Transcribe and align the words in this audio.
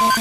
Hoje, 0.00 0.16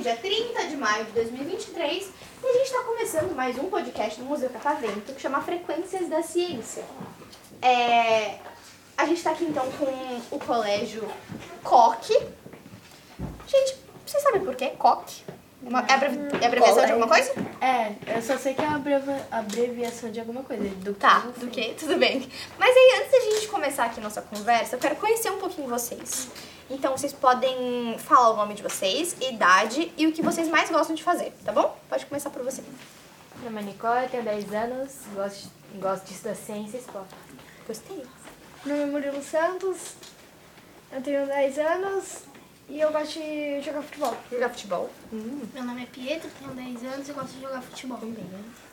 dia 0.00 0.16
30 0.16 0.68
de 0.68 0.76
maio 0.76 1.04
de 1.06 1.10
2023, 1.10 2.12
e 2.44 2.46
a 2.46 2.52
gente 2.52 2.62
está 2.62 2.84
começando 2.84 3.34
mais 3.34 3.58
um 3.58 3.68
podcast 3.68 4.20
do 4.20 4.26
Museu 4.26 4.50
Catavento 4.50 5.12
que 5.12 5.20
chama 5.20 5.40
Frequências 5.40 6.08
da 6.08 6.22
Ciência. 6.22 6.84
É, 7.60 8.38
a 8.96 9.04
gente 9.04 9.18
está 9.18 9.32
aqui 9.32 9.44
então 9.44 9.68
com 9.72 10.36
o 10.36 10.38
colégio 10.38 11.10
Coque. 11.64 12.14
Gente, 13.48 13.76
vocês 14.06 14.22
sabem 14.22 14.44
por 14.44 14.54
quê? 14.54 14.74
Coque? 14.78 15.37
Uma- 15.60 15.84
é, 15.88 15.92
abrevi- 15.92 16.18
é 16.40 16.46
abreviação 16.46 16.86
de 16.86 16.92
alguma 16.92 17.08
coisa? 17.08 17.32
É, 17.60 18.16
eu 18.16 18.22
só 18.22 18.38
sei 18.38 18.54
que 18.54 18.62
é 18.62 18.64
uma 18.66 18.80
abreviação 19.30 20.10
de 20.10 20.20
alguma 20.20 20.42
coisa. 20.42 20.62
Do 20.76 20.94
Tá, 20.94 21.18
do 21.36 21.48
que? 21.48 21.74
Tudo 21.74 21.96
bem. 21.98 22.28
Mas 22.58 22.74
aí, 22.76 23.00
antes 23.00 23.10
da 23.12 23.20
gente 23.34 23.48
começar 23.48 23.84
aqui 23.86 24.00
nossa 24.00 24.22
conversa, 24.22 24.76
eu 24.76 24.80
quero 24.80 24.96
conhecer 24.96 25.30
um 25.32 25.38
pouquinho 25.38 25.68
vocês. 25.68 26.28
Então, 26.70 26.96
vocês 26.96 27.12
podem 27.12 27.96
falar 27.98 28.30
o 28.30 28.36
nome 28.36 28.54
de 28.54 28.62
vocês, 28.62 29.16
idade 29.20 29.92
e 29.96 30.06
o 30.06 30.12
que 30.12 30.22
vocês 30.22 30.48
mais 30.48 30.70
gostam 30.70 30.94
de 30.94 31.02
fazer, 31.02 31.32
tá 31.44 31.50
bom? 31.50 31.76
Pode 31.88 32.06
começar 32.06 32.30
por 32.30 32.42
você. 32.42 32.62
Meu 33.42 33.50
nome 33.50 33.62
é 33.62 33.64
Nicole, 33.72 34.08
tenho 34.10 34.22
10 34.22 34.52
anos, 34.52 34.90
gosto, 35.14 35.48
gosto 35.76 36.04
de 36.04 36.12
estudar 36.12 36.34
ciência 36.34 36.76
e 36.76 36.80
esporte. 36.80 37.14
Gostei. 37.66 38.04
Meu 38.64 38.76
nome 38.76 38.88
é 38.88 38.92
Murilo 38.92 39.22
Santos, 39.22 39.94
eu 40.92 41.00
tenho 41.00 41.26
10 41.26 41.58
anos 41.58 42.22
e 42.68 42.80
eu 42.80 42.92
gosto 42.92 43.18
de 43.18 43.62
jogar 43.62 43.82
futebol. 43.82 44.16
Jogar 44.30 44.48
futebol. 44.50 44.90
Meu 45.10 45.64
nome 45.64 45.82
é 45.82 45.86
Pietro, 45.86 46.28
tenho 46.38 46.52
10 46.52 46.92
anos 46.92 47.08
e 47.08 47.12
gosto 47.12 47.34
de 47.34 47.40
jogar 47.40 47.62
futebol. 47.62 48.00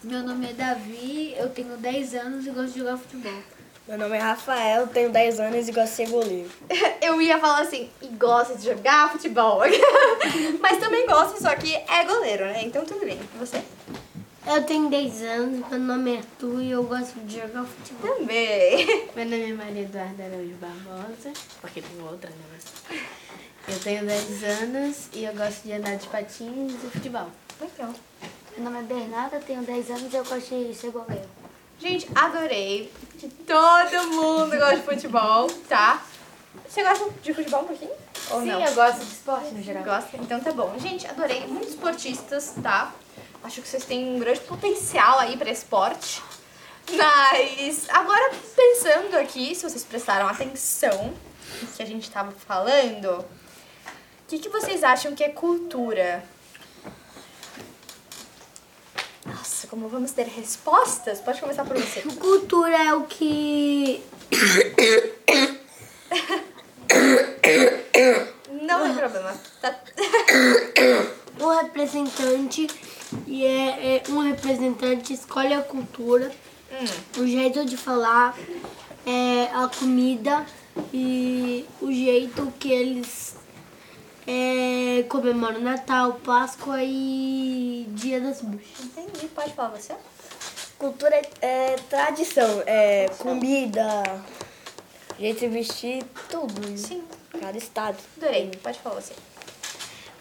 Meu 0.04 0.24
nome 0.24 0.50
é 0.50 0.54
Davi, 0.54 1.34
eu 1.38 1.50
tenho 1.50 1.78
10 1.78 2.16
anos 2.16 2.46
e 2.46 2.50
gosto 2.50 2.74
de 2.74 2.80
jogar 2.80 2.98
futebol. 2.98 3.42
Meu 3.88 3.98
nome 4.00 4.18
é 4.18 4.20
Rafael, 4.20 4.88
tenho 4.88 5.12
10 5.12 5.40
anos 5.40 5.68
e 5.68 5.72
gosto 5.72 5.90
de 5.92 5.96
ser 5.96 6.10
goleiro. 6.10 6.50
Eu 7.02 7.22
ia 7.22 7.38
falar 7.38 7.62
assim, 7.62 7.88
e 8.02 8.08
gosta 8.08 8.56
de 8.56 8.66
jogar 8.66 9.12
futebol. 9.12 9.60
Mas 10.60 10.80
também 10.80 11.06
gosta, 11.06 11.40
só 11.40 11.56
que 11.56 11.72
é 11.76 12.04
goleiro, 12.04 12.46
né? 12.46 12.64
Então 12.64 12.84
tudo 12.84 13.06
bem. 13.06 13.20
E 13.36 13.38
você? 13.38 13.62
Eu 14.48 14.64
tenho 14.64 14.90
10 14.90 15.22
anos, 15.22 15.70
meu 15.70 15.80
nome 15.80 16.16
é 16.16 16.18
Arthur 16.18 16.62
e 16.62 16.72
eu 16.72 16.84
gosto 16.84 17.20
de 17.22 17.40
jogar 17.40 17.64
futebol. 17.64 18.16
Também. 18.16 19.08
Meu 19.16 19.26
nome 19.26 19.52
é 19.52 19.54
Maria 19.54 19.84
Eduarda 19.84 20.24
Araújo 20.24 20.56
Barbosa, 20.56 21.32
porque 21.62 21.82
tem 21.82 22.02
outra, 22.02 22.30
né? 22.30 23.00
Eu 23.68 23.80
tenho 23.80 24.06
10 24.06 24.44
anos 24.44 25.10
e 25.14 25.24
eu 25.24 25.34
gosto 25.34 25.64
de 25.64 25.74
andar 25.74 25.96
de 25.96 26.08
patins 26.08 26.74
e 26.84 26.90
futebol. 26.92 27.28
Legal. 27.60 27.94
Meu 28.56 28.64
nome 28.64 28.80
é 28.80 28.84
Bernarda, 28.84 29.40
tenho 29.40 29.64
10 29.64 29.90
anos 29.90 30.14
e 30.14 30.16
eu 30.16 30.24
gosto 30.24 30.50
de 30.50 30.74
ser 30.76 30.92
goleiro. 30.92 31.28
Gente, 31.80 32.08
adorei. 32.14 32.92
Que 33.18 33.28
todo 33.28 34.08
mundo 34.10 34.52
gosta 34.52 34.78
de 34.78 34.84
futebol, 34.84 35.48
tá? 35.68 36.04
Você 36.68 36.84
gosta 36.84 37.10
de 37.22 37.34
futebol 37.34 37.64
um 37.64 37.68
pouquinho? 37.68 37.92
Ou 38.32 38.42
Sim, 38.42 38.48
não? 38.48 38.62
eu 38.62 38.74
gosto 38.74 39.00
de 39.00 39.12
esporte 39.12 39.54
no 39.54 39.64
geral. 39.64 39.84
Gosta? 39.84 40.18
Então 40.18 40.40
tá 40.40 40.52
bom. 40.52 40.74
Gente, 40.80 41.08
adorei. 41.08 41.46
Muitos 41.48 41.70
esportistas, 41.70 42.54
tá? 42.62 42.94
Acho 43.44 43.62
que 43.62 43.68
vocês 43.68 43.84
têm 43.84 44.16
um 44.16 44.20
grande 44.20 44.42
potencial 44.42 45.20
aí 45.20 45.38
pra 45.38 45.50
esporte. 45.52 46.22
Mas 46.92 47.90
agora 47.90 48.32
pensando 48.56 49.16
aqui, 49.16 49.56
se 49.56 49.68
vocês 49.68 49.84
prestaram 49.84 50.28
atenção 50.28 51.14
no 51.62 51.68
que 51.68 51.82
a 51.82 51.86
gente 51.86 52.10
tava 52.12 52.32
falando, 52.32 53.26
o 54.26 54.28
que, 54.28 54.40
que 54.40 54.50
vocês 54.50 54.84
acham 54.84 55.14
que 55.14 55.24
é 55.24 55.30
cultura? 55.30 56.24
Nossa, 59.24 59.68
como 59.68 59.88
vamos 59.88 60.12
ter 60.14 60.26
respostas? 60.26 61.20
Pode 61.22 61.40
começar 61.40 61.64
por 61.64 61.78
você. 61.78 62.02
Cultura 62.20 62.76
é 62.76 62.94
o 62.94 63.04
que. 63.04 64.04
Não 68.62 68.84
tem 68.84 68.96
problema. 68.96 69.34
Tá... 69.62 69.80
O 71.40 71.50
representante 71.62 72.68
e 73.28 73.46
é, 73.46 73.98
é 73.98 74.04
um 74.10 74.20
representante 74.20 75.14
escolhe 75.14 75.54
a 75.54 75.62
cultura, 75.62 76.32
o 77.18 77.28
jeito 77.28 77.64
de 77.64 77.78
falar, 77.78 78.36
é, 79.06 79.46
a 79.54 79.68
comida 79.68 80.46
e 80.94 81.66
o 81.82 81.92
jeito 81.92 82.52
que 82.60 82.72
eles 82.72 83.25
é, 85.00 85.04
comemoram 85.04 85.60
Natal, 85.60 86.14
Páscoa 86.24 86.82
e 86.82 87.86
Dia 87.90 88.22
das 88.22 88.42
Bruxas. 88.42 88.86
Entendi. 88.86 89.28
Pode 89.28 89.54
falar 89.54 89.70
você? 89.70 89.94
Cultura 90.78 91.16
é, 91.16 91.30
é 91.42 91.76
tradição, 91.90 92.64
é 92.66 93.10
comida, 93.18 94.04
jeito 95.20 95.42
de 95.42 95.48
vestir, 95.50 96.04
tudo. 96.30 96.78
Sim. 96.78 97.04
Cada 97.40 97.58
estado. 97.58 97.98
Adorei. 98.18 98.52
Pode 98.64 98.80
falar 98.80 99.02
você. 99.02 99.14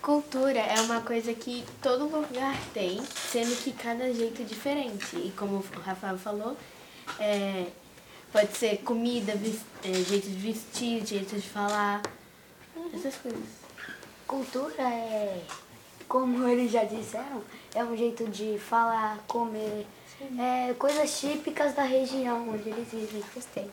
Cultura 0.02 0.58
é 0.58 0.80
uma 0.80 1.00
coisa 1.00 1.32
que 1.32 1.64
todo 1.80 2.04
lugar 2.04 2.56
tem, 2.74 3.00
sendo 3.30 3.56
que 3.62 3.72
cada 3.72 4.12
jeito 4.12 4.42
é 4.42 4.44
diferente. 4.44 5.16
E 5.16 5.32
como 5.36 5.56
o 5.56 5.80
Rafael 5.80 6.18
falou, 6.18 6.56
é, 7.18 7.66
pode 8.32 8.56
ser 8.56 8.78
comida, 8.78 9.32
é, 9.32 9.92
jeito 9.92 10.28
de 10.28 10.36
vestir, 10.36 11.06
jeito 11.06 11.36
de 11.36 11.48
falar, 11.48 12.02
essas 12.92 13.14
coisas. 13.16 13.63
Cultura 14.26 14.82
é, 14.82 15.40
como 16.08 16.46
eles 16.48 16.70
já 16.70 16.84
disseram, 16.84 17.42
é 17.74 17.84
um 17.84 17.96
jeito 17.96 18.26
de 18.28 18.58
falar, 18.58 19.18
comer, 19.28 19.86
é, 20.38 20.72
coisas 20.74 21.18
típicas 21.18 21.74
da 21.74 21.82
região 21.82 22.48
onde 22.48 22.68
eles 22.68 22.88
vivem. 22.88 23.22
Gostei. 23.34 23.70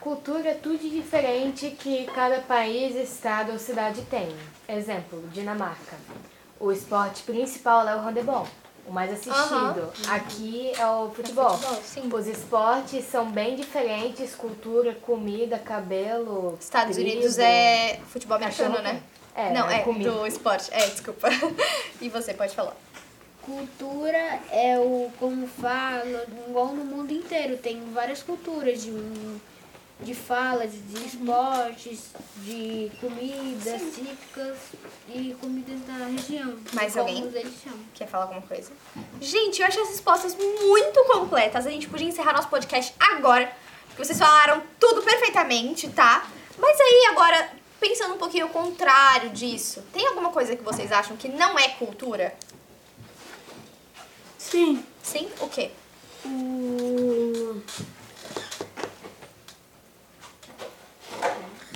Cultura 0.00 0.50
é 0.50 0.54
tudo 0.54 0.78
diferente 0.78 1.70
que 1.70 2.04
cada 2.06 2.40
país, 2.40 2.94
estado 2.94 3.52
ou 3.52 3.58
cidade 3.58 4.02
tem. 4.02 4.28
Exemplo, 4.68 5.22
Dinamarca. 5.32 5.96
O 6.60 6.70
esporte 6.70 7.24
principal 7.24 7.86
é 7.88 7.94
o 7.96 8.00
handebol, 8.00 8.46
o 8.86 8.92
mais 8.92 9.12
assistido. 9.12 9.92
Aqui 10.08 10.72
é 10.78 10.86
o 10.86 11.10
futebol. 11.10 11.58
futebol, 11.58 11.82
sim. 11.82 12.08
Os 12.10 12.26
esportes 12.26 13.04
são 13.04 13.30
bem 13.30 13.56
diferentes, 13.56 14.34
cultura, 14.34 14.94
comida, 14.94 15.58
cabelo. 15.58 16.56
Estados 16.60 16.96
tribo. 16.96 17.10
Unidos 17.10 17.38
é 17.38 18.00
futebol 18.08 18.36
americano, 18.36 18.80
né? 18.80 19.02
É, 19.36 19.52
Não, 19.52 19.70
é 19.70 19.80
comida. 19.80 20.10
do 20.10 20.26
esporte. 20.26 20.68
É, 20.72 20.86
desculpa. 20.86 21.28
E 22.00 22.08
você 22.08 22.32
pode 22.34 22.54
falar. 22.54 22.74
Cultura 23.42 24.40
é 24.50 24.78
o, 24.78 25.10
como 25.18 25.46
fala, 25.46 26.26
igual 26.48 26.68
no 26.68 26.84
mundo 26.84 27.12
inteiro, 27.12 27.56
tem 27.56 27.80
várias 27.92 28.22
culturas 28.22 28.82
de, 28.82 28.92
de 30.00 30.14
falas, 30.14 30.72
de 30.72 31.06
esportes, 31.06 32.10
de 32.38 32.90
comidas 33.00 33.80
típicas 33.94 34.56
e 35.08 35.36
comidas 35.40 35.80
da 35.82 36.06
região. 36.06 36.56
Mais 36.72 36.96
alguém? 36.96 37.30
Quer 37.94 38.08
falar 38.08 38.24
alguma 38.24 38.42
coisa? 38.42 38.72
Gente, 39.20 39.60
eu 39.60 39.68
achei 39.68 39.82
as 39.82 39.90
respostas 39.90 40.36
muito 40.36 41.04
completas. 41.04 41.66
A 41.66 41.70
gente 41.70 41.88
podia 41.88 42.08
encerrar 42.08 42.32
nosso 42.32 42.48
podcast 42.48 42.92
agora, 42.98 43.50
porque 43.88 44.04
vocês 44.04 44.18
falaram 44.18 44.60
tudo 44.80 45.02
perfeitamente, 45.02 45.88
tá? 45.90 46.26
Mas 46.58 46.80
aí, 46.80 47.08
agora, 47.12 47.50
pensando 47.80 48.14
um 48.14 48.18
pouquinho 48.18 48.46
ao 48.46 48.50
contrário 48.50 49.30
disso, 49.30 49.82
tem 49.92 50.06
alguma 50.06 50.30
coisa 50.30 50.56
que 50.56 50.62
vocês 50.62 50.90
acham 50.92 51.16
que 51.16 51.28
não 51.28 51.58
é 51.58 51.68
cultura? 51.68 52.34
Sim. 54.38 54.84
Sim? 55.02 55.28
O 55.40 55.48
quê? 55.48 55.70
O 56.24 57.62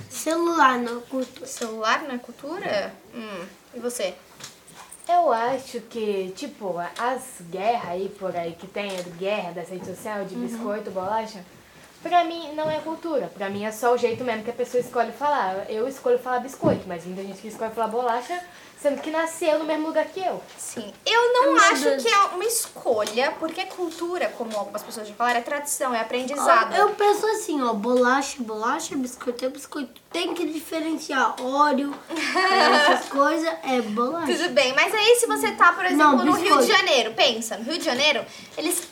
celular 0.09 0.77
na 0.77 1.01
cultura. 1.01 1.47
Celular 1.47 2.03
na 2.03 2.17
cultura? 2.19 2.93
Hum. 3.13 3.45
E 3.73 3.79
você? 3.79 4.13
Eu 5.09 5.31
acho 5.33 5.81
que, 5.81 6.31
tipo, 6.35 6.75
as 6.97 7.41
guerras 7.49 7.89
aí 7.89 8.09
por 8.17 8.35
aí 8.35 8.55
que 8.57 8.67
tem, 8.67 8.89
a 8.97 9.01
guerra 9.17 9.51
das 9.51 9.69
redes 9.69 9.87
sociais, 9.87 10.29
de 10.29 10.35
biscoito, 10.35 10.91
bolacha, 10.91 11.43
pra 12.01 12.23
mim 12.23 12.53
não 12.55 12.69
é 12.69 12.79
cultura. 12.79 13.31
Pra 13.35 13.49
mim 13.49 13.65
é 13.65 13.71
só 13.71 13.93
o 13.93 13.97
jeito 13.97 14.23
mesmo 14.23 14.43
que 14.43 14.49
a 14.49 14.53
pessoa 14.53 14.81
escolhe 14.81 15.11
falar. 15.11 15.65
Eu 15.69 15.87
escolho 15.87 16.19
falar 16.19 16.39
biscoito, 16.39 16.83
mas 16.87 17.05
muita 17.05 17.21
gente 17.23 17.41
que 17.41 17.47
escolhe 17.47 17.71
falar 17.71 17.87
bolacha, 17.87 18.39
sendo 18.81 18.99
que 18.99 19.11
nasceu 19.11 19.59
no 19.59 19.65
mesmo 19.65 19.87
lugar 19.87 20.05
que 20.05 20.19
eu. 20.19 20.41
Sim. 20.57 20.91
Eu 21.05 21.33
não 21.33 21.55
acho 21.57 21.97
que 21.97 22.07
é 22.07 22.17
uma 22.33 22.43
escolha, 22.43 23.31
porque 23.39 23.65
cultura, 23.65 24.33
como 24.37 24.57
algumas 24.57 24.81
pessoas 24.81 25.07
já 25.07 25.13
falaram, 25.13 25.39
é 25.39 25.43
tradição, 25.43 25.93
é 25.93 25.99
aprendizado. 25.99 26.75
Eu 26.75 26.89
penso 26.89 27.25
assim, 27.27 27.61
ó, 27.61 27.73
bolacha, 27.73 28.37
é 28.39 28.43
bolacha, 28.43 28.95
biscoito 28.95 29.45
é 29.45 29.49
biscoito. 29.49 30.01
Tem 30.11 30.33
que 30.33 30.45
diferenciar 30.47 31.35
óleo, 31.41 31.93
essas 32.09 33.07
coisas, 33.09 33.47
é 33.63 33.81
bolacha. 33.81 34.33
Tudo 34.33 34.49
bem, 34.49 34.73
mas 34.73 34.93
aí 34.93 35.15
se 35.19 35.27
você 35.27 35.51
tá, 35.51 35.71
por 35.73 35.85
exemplo, 35.85 36.17
Não, 36.17 36.25
no 36.25 36.31
Rio 36.33 36.57
de 36.57 36.67
Janeiro, 36.67 37.13
pensa, 37.13 37.57
no 37.57 37.63
Rio 37.63 37.77
de 37.77 37.85
Janeiro, 37.85 38.25
eles 38.57 38.87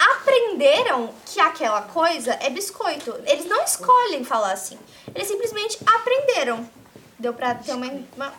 aprenderam 0.59 1.09
que 1.25 1.39
aquela 1.39 1.81
coisa 1.83 2.33
é 2.41 2.50
biscoito. 2.50 3.15
Eles 3.25 3.45
não 3.45 3.63
escolhem 3.63 4.23
falar 4.25 4.51
assim. 4.51 4.77
Eles 5.15 5.27
simplesmente 5.27 5.77
aprenderam. 5.85 6.69
Deu 7.17 7.33
pra 7.33 7.56
ter 7.56 7.73
uma, 7.73 7.88
uma- 8.15 8.33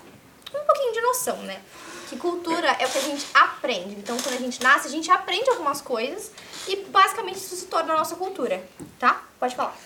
um 0.54 0.64
pouquinho 0.66 0.92
de 0.92 1.00
noção, 1.00 1.36
né? 1.38 1.60
que 2.08 2.16
cultura 2.16 2.66
é 2.80 2.86
o 2.86 2.88
que 2.90 2.98
a 2.98 3.02
gente 3.02 3.24
aprende. 3.32 3.94
Então, 3.94 4.16
quando 4.16 4.34
a 4.34 4.38
gente 4.38 4.60
nasce, 4.60 4.88
a 4.88 4.90
gente 4.90 5.08
aprende 5.12 5.48
algumas 5.48 5.80
coisas 5.80 6.32
e 6.66 6.74
basicamente 6.86 7.36
isso 7.36 7.54
se 7.54 7.66
torna 7.66 7.94
a 7.94 7.98
nossa 7.98 8.16
cultura, 8.16 8.60
tá? 8.98 9.22
Pode 9.38 9.54
falar. 9.54 9.76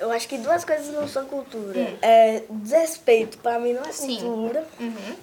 Eu 0.00 0.10
acho 0.10 0.26
que 0.26 0.36
duas 0.36 0.64
coisas 0.64 0.88
não 0.92 1.06
são 1.06 1.24
cultura. 1.26 1.96
É 2.02 2.42
desrespeito, 2.50 3.38
pra 3.38 3.60
mim 3.60 3.72
não 3.72 3.84
é 3.84 3.92
Sim. 3.92 4.18
cultura. 4.20 4.66
Uhum. 4.80 5.16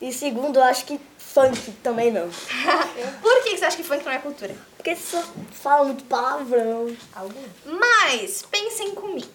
E 0.00 0.10
segundo, 0.10 0.58
eu 0.58 0.62
acho 0.64 0.86
que 0.86 0.98
funk 1.36 1.70
também 1.82 2.10
não. 2.10 2.30
Por 3.20 3.42
que 3.42 3.58
você 3.58 3.64
acha 3.66 3.76
que 3.76 3.82
funk 3.82 4.02
não 4.06 4.12
é 4.12 4.18
cultura? 4.18 4.56
Porque 4.76 4.96
só 4.96 5.22
fala 5.52 5.84
muito 5.84 6.04
palavrão. 6.04 6.96
Mas 7.66 8.42
pensem 8.50 8.94
comigo. 8.94 9.28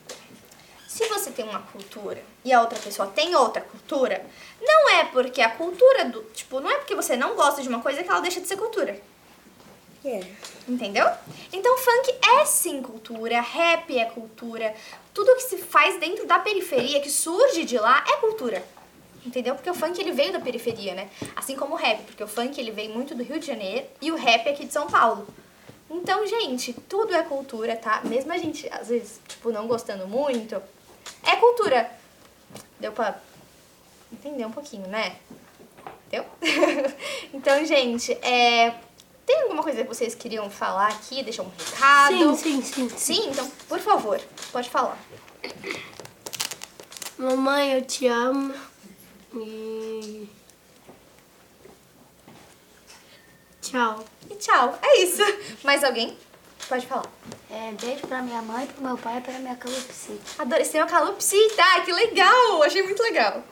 Se 0.87 1.07
você 1.07 1.29
tem 1.29 1.45
uma 1.45 1.61
cultura 1.61 2.23
e 2.43 2.51
a 2.51 2.59
outra 2.59 2.79
pessoa 2.79 3.07
tem 3.07 3.35
outra 3.35 3.61
cultura, 3.61 4.25
não 4.59 4.89
é 4.89 5.05
porque 5.05 5.41
a 5.41 5.51
cultura 5.51 6.05
do. 6.05 6.23
Tipo, 6.33 6.59
não 6.59 6.71
é 6.71 6.77
porque 6.77 6.95
você 6.95 7.15
não 7.15 7.35
gosta 7.35 7.61
de 7.61 7.69
uma 7.69 7.81
coisa 7.81 8.03
que 8.03 8.09
ela 8.09 8.19
deixa 8.19 8.41
de 8.41 8.47
ser 8.47 8.57
cultura. 8.57 8.99
É. 10.03 10.21
Entendeu? 10.67 11.07
Então, 11.53 11.77
funk 11.77 12.15
é 12.39 12.45
sim 12.45 12.81
cultura, 12.81 13.39
rap 13.39 13.95
é 13.95 14.05
cultura. 14.05 14.73
Tudo 15.13 15.35
que 15.35 15.43
se 15.43 15.57
faz 15.57 15.99
dentro 15.99 16.25
da 16.25 16.39
periferia, 16.39 16.99
que 16.99 17.11
surge 17.11 17.63
de 17.63 17.77
lá, 17.77 18.03
é 18.07 18.17
cultura. 18.17 18.63
Entendeu? 19.25 19.53
Porque 19.55 19.69
o 19.69 19.73
funk 19.73 19.99
ele 19.99 20.11
veio 20.11 20.33
da 20.33 20.39
periferia, 20.39 20.95
né? 20.95 21.09
Assim 21.35 21.55
como 21.55 21.75
o 21.75 21.77
rap, 21.77 22.03
porque 22.03 22.23
o 22.23 22.27
funk 22.27 22.59
ele 22.59 22.71
veio 22.71 22.91
muito 22.91 23.13
do 23.13 23.23
Rio 23.23 23.39
de 23.39 23.45
Janeiro 23.45 23.85
e 24.01 24.11
o 24.11 24.15
rap 24.15 24.47
é 24.47 24.51
aqui 24.51 24.65
de 24.65 24.73
São 24.73 24.87
Paulo. 24.87 25.27
Então, 25.89 26.25
gente, 26.25 26.73
tudo 26.87 27.13
é 27.13 27.21
cultura, 27.21 27.75
tá? 27.75 28.01
Mesmo 28.05 28.31
a 28.31 28.37
gente, 28.37 28.67
às 28.71 28.87
vezes, 28.87 29.19
tipo, 29.27 29.51
não 29.51 29.67
gostando 29.67 30.07
muito, 30.07 30.55
é 31.23 31.35
cultura. 31.35 31.91
Deu 32.79 32.93
pra 32.93 33.19
entender 34.11 34.45
um 34.45 34.51
pouquinho, 34.51 34.87
né? 34.87 35.17
Entendeu? 36.07 36.25
então, 37.33 37.63
gente, 37.65 38.13
é... 38.21 38.73
tem 39.25 39.41
alguma 39.43 39.61
coisa 39.61 39.83
que 39.83 39.87
vocês 39.87 40.15
queriam 40.15 40.49
falar 40.49 40.87
aqui? 40.87 41.21
Deixar 41.23 41.43
um 41.43 41.49
recado? 41.49 42.35
Sim, 42.37 42.61
sim, 42.61 42.61
sim. 42.61 42.89
Sim, 42.97 43.29
então, 43.29 43.49
por 43.67 43.79
favor, 43.79 44.19
pode 44.51 44.69
falar. 44.69 44.97
Mamãe, 47.17 47.73
eu 47.73 47.81
te 47.81 48.07
amo. 48.07 48.53
E. 49.33 50.27
Tchau. 53.61 54.03
E 54.29 54.35
tchau. 54.35 54.77
É 54.81 55.01
isso. 55.01 55.21
Mais 55.63 55.83
alguém? 55.83 56.17
Pode 56.67 56.87
falar. 56.87 57.05
É, 57.49 57.71
beijo 57.81 58.07
pra 58.07 58.21
minha 58.21 58.41
mãe, 58.41 58.65
pro 58.65 58.83
meu 58.83 58.97
pai 58.97 59.17
e 59.17 59.21
pra 59.21 59.39
minha 59.39 59.55
calopsita. 59.55 60.41
Adorei. 60.41 60.63
Você 60.65 60.71
tem 60.73 60.81
uma 60.81 60.87
calopsita. 60.87 61.61
Ah, 61.61 61.81
que 61.81 61.91
legal. 61.91 62.63
Achei 62.63 62.83
muito 62.83 63.01
legal. 63.03 63.43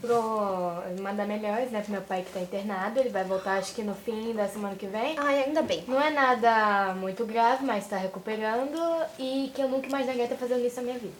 Pro 0.00 0.82
mandar 1.00 1.26
melhores, 1.26 1.70
né, 1.70 1.80
pro 1.80 1.92
meu 1.92 2.02
pai 2.02 2.22
que 2.22 2.32
tá 2.32 2.40
internado. 2.40 3.00
Ele 3.00 3.08
vai 3.08 3.24
voltar 3.24 3.58
acho 3.58 3.74
que 3.74 3.82
no 3.82 3.94
fim 3.94 4.34
da 4.34 4.48
semana 4.48 4.76
que 4.76 4.86
vem. 4.86 5.18
Ai, 5.18 5.44
ainda 5.44 5.62
bem. 5.62 5.84
Não 5.88 6.00
é 6.00 6.10
nada 6.10 6.94
muito 6.94 7.24
grave, 7.24 7.64
mas 7.64 7.86
tá 7.86 7.96
recuperando. 7.96 8.78
E 9.18 9.50
que 9.54 9.62
eu 9.62 9.68
nunca 9.68 9.88
imaginaria 9.88 10.24
estar 10.24 10.36
fazendo 10.36 10.64
isso 10.66 10.76
na 10.76 10.82
minha 10.82 10.98
vida. 10.98 11.14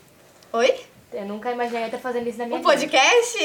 Oi? 0.52 0.86
Eu 1.16 1.24
nunca 1.24 1.50
imaginaria 1.50 1.86
estar 1.86 1.98
fazendo 1.98 2.28
isso 2.28 2.38
na 2.38 2.44
minha 2.46 2.56
Um 2.58 2.62
vida. 2.62 2.70
podcast? 2.70 3.38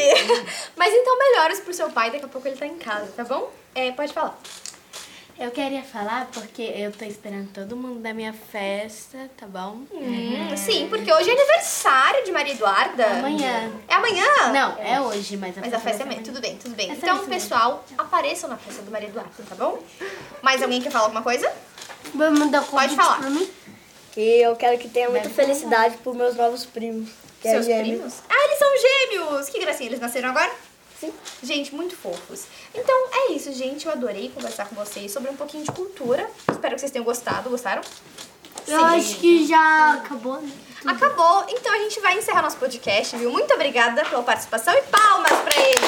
Mas 0.75 0.93
então 0.93 1.17
melhoras 1.17 1.59
pro 1.61 1.73
seu 1.73 1.89
pai. 1.89 2.11
Daqui 2.11 2.25
a 2.25 2.27
pouco 2.27 2.47
ele 2.47 2.57
tá 2.57 2.65
em 2.67 2.77
casa, 2.77 3.11
tá 3.15 3.23
bom? 3.23 3.49
É, 3.73 3.91
pode 3.91 4.11
falar. 4.11 4.37
Eu 5.39 5.49
queria 5.49 5.81
falar 5.81 6.27
porque 6.33 6.61
eu 6.61 6.91
tô 6.91 7.03
esperando 7.05 7.49
todo 7.51 7.75
mundo 7.75 7.99
da 7.99 8.13
minha 8.13 8.31
festa, 8.33 9.17
tá 9.37 9.47
bom? 9.47 9.77
Hum, 9.91 10.55
sim, 10.55 10.87
porque 10.87 11.11
hoje 11.11 11.29
é 11.31 11.33
aniversário 11.33 12.23
de 12.25 12.31
Maria 12.31 12.53
Eduarda. 12.53 13.05
Amanhã. 13.07 13.71
É 13.87 13.93
amanhã? 13.95 14.25
Não, 14.53 14.77
é 14.77 15.01
hoje, 15.01 15.37
mas 15.37 15.57
a 15.57 15.61
Mas 15.61 15.73
a 15.73 15.79
festa 15.79 15.89
festa 15.89 16.03
é 16.03 16.05
amanhã. 16.05 16.21
Tudo 16.23 16.39
bem, 16.41 16.57
tudo 16.57 16.75
bem. 16.75 16.91
É 16.91 16.95
só 16.95 16.99
Então, 17.01 17.15
isso 17.15 17.27
mesmo. 17.29 17.49
pessoal, 17.49 17.83
apareçam 17.97 18.49
na 18.49 18.57
festa 18.57 18.83
do 18.83 18.91
Maria 18.91 19.07
Eduarda, 19.07 19.31
tá 19.49 19.55
bom? 19.55 19.81
Mais 20.43 20.61
alguém 20.61 20.79
quer 20.81 20.91
falar 20.91 21.05
alguma 21.05 21.23
coisa? 21.23 21.51
Vai 22.13 22.29
mandar 22.29 22.59
Pode 22.63 22.69
convite 22.69 22.95
falar. 22.95 23.17
pra 23.19 23.29
mim? 23.31 23.49
E 24.17 24.41
eu 24.45 24.55
quero 24.57 24.77
que 24.77 24.89
tenha 24.89 25.09
muita 25.09 25.29
felicidade 25.29 25.97
pros 25.97 26.15
meus 26.15 26.35
novos 26.35 26.65
primos. 26.65 27.09
Que 27.41 27.49
Seus 27.49 27.67
é 27.67 27.81
primos? 27.81 28.13
Ah, 28.29 28.45
eles 28.45 28.59
são 28.59 28.69
gêmeos! 28.77 29.49
Que 29.49 29.59
gracinha, 29.59 29.89
eles 29.89 29.99
nasceram 29.99 30.29
agora? 30.29 30.51
Sim. 30.99 31.11
Gente, 31.41 31.73
muito 31.73 31.97
fofos. 31.97 32.43
Então 32.75 32.95
é 33.11 33.31
isso, 33.31 33.51
gente. 33.51 33.87
Eu 33.87 33.91
adorei 33.91 34.29
conversar 34.29 34.69
com 34.69 34.75
vocês 34.75 35.11
sobre 35.11 35.31
um 35.31 35.35
pouquinho 35.35 35.63
de 35.63 35.71
cultura. 35.71 36.29
Espero 36.51 36.75
que 36.75 36.79
vocês 36.79 36.91
tenham 36.91 37.03
gostado. 37.03 37.49
Gostaram? 37.49 37.81
Eu 38.67 38.85
acho 38.85 39.15
que 39.15 39.47
já 39.47 39.93
acabou, 39.93 40.39
né? 40.39 40.51
Acabou. 40.85 41.45
Então 41.49 41.73
a 41.73 41.79
gente 41.79 41.99
vai 41.99 42.19
encerrar 42.19 42.43
nosso 42.43 42.57
podcast, 42.57 43.17
viu? 43.17 43.31
Muito 43.31 43.51
obrigada 43.53 44.05
pela 44.05 44.21
participação 44.21 44.75
e 44.75 44.83
palmas 44.83 45.33
pra 45.39 45.59
eles! 45.59 45.81